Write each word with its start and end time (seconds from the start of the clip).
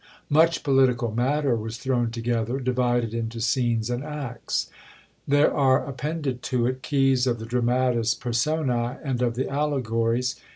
Much 0.31 0.63
political 0.63 1.11
matter 1.11 1.55
was 1.55 1.77
thrown 1.77 2.09
together, 2.09 2.59
divided 2.59 3.13
into 3.13 3.39
scenes 3.39 3.87
and 3.87 4.03
acts. 4.03 4.67
There 5.27 5.53
are 5.53 5.85
appended 5.87 6.41
to 6.41 6.65
it 6.65 6.81
keys 6.81 7.27
of 7.27 7.37
the 7.37 7.45
dramatis 7.45 8.15
personæ 8.15 8.97
and 9.03 9.21
of 9.21 9.35
the 9.35 9.47
allegories. 9.47 10.37